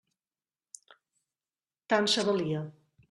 Tant 1.95 2.11
se 2.15 2.25
valia. 2.31 2.65